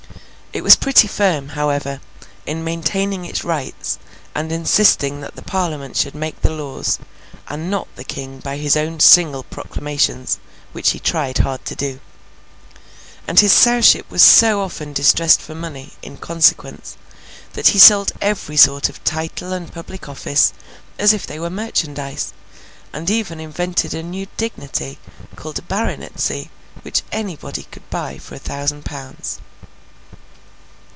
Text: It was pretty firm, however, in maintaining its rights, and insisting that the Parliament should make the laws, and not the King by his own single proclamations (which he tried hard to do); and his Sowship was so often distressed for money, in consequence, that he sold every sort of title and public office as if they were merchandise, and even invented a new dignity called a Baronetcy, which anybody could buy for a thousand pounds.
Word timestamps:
It 0.53 0.65
was 0.65 0.75
pretty 0.75 1.07
firm, 1.07 1.47
however, 1.55 2.01
in 2.45 2.61
maintaining 2.61 3.23
its 3.23 3.45
rights, 3.45 3.97
and 4.35 4.51
insisting 4.51 5.21
that 5.21 5.37
the 5.37 5.41
Parliament 5.41 5.95
should 5.95 6.13
make 6.13 6.41
the 6.41 6.49
laws, 6.49 6.99
and 7.47 7.71
not 7.71 7.87
the 7.95 8.03
King 8.03 8.39
by 8.39 8.57
his 8.57 8.75
own 8.75 8.99
single 8.99 9.43
proclamations 9.43 10.39
(which 10.73 10.89
he 10.89 10.99
tried 10.99 11.37
hard 11.37 11.63
to 11.63 11.73
do); 11.73 12.01
and 13.25 13.39
his 13.39 13.53
Sowship 13.53 14.11
was 14.11 14.21
so 14.21 14.59
often 14.59 14.91
distressed 14.91 15.39
for 15.41 15.55
money, 15.55 15.93
in 16.01 16.17
consequence, 16.17 16.97
that 17.53 17.67
he 17.69 17.79
sold 17.79 18.11
every 18.19 18.57
sort 18.57 18.89
of 18.89 19.01
title 19.05 19.53
and 19.53 19.71
public 19.71 20.09
office 20.09 20.51
as 20.99 21.13
if 21.13 21.25
they 21.25 21.39
were 21.39 21.49
merchandise, 21.49 22.33
and 22.91 23.09
even 23.09 23.39
invented 23.39 23.93
a 23.93 24.03
new 24.03 24.27
dignity 24.35 24.99
called 25.37 25.59
a 25.59 25.61
Baronetcy, 25.61 26.49
which 26.81 27.03
anybody 27.09 27.63
could 27.71 27.89
buy 27.89 28.17
for 28.17 28.35
a 28.35 28.37
thousand 28.37 28.83
pounds. 28.83 29.39